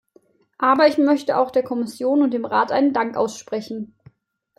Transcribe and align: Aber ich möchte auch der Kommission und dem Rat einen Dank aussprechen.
Aber 0.57 0.87
ich 0.87 0.97
möchte 0.97 1.37
auch 1.37 1.51
der 1.51 1.61
Kommission 1.61 2.23
und 2.23 2.31
dem 2.31 2.43
Rat 2.45 2.71
einen 2.71 2.91
Dank 2.91 3.15
aussprechen. 3.15 3.93